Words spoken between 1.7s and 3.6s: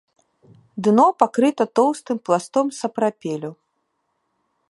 тоўстым пластом сапрапелю.